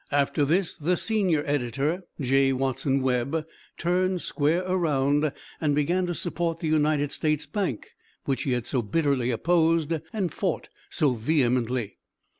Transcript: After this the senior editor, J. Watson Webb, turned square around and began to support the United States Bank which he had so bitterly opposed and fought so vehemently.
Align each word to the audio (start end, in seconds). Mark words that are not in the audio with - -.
After 0.11 0.45
this 0.45 0.73
the 0.75 0.97
senior 0.97 1.43
editor, 1.45 2.01
J. 2.19 2.53
Watson 2.53 3.03
Webb, 3.03 3.45
turned 3.77 4.19
square 4.21 4.63
around 4.65 5.31
and 5.61 5.75
began 5.75 6.07
to 6.07 6.15
support 6.15 6.59
the 6.59 6.67
United 6.67 7.11
States 7.11 7.45
Bank 7.45 7.91
which 8.25 8.41
he 8.41 8.53
had 8.53 8.65
so 8.65 8.81
bitterly 8.81 9.29
opposed 9.29 9.93
and 10.11 10.33
fought 10.33 10.69
so 10.89 11.13
vehemently. 11.13 11.99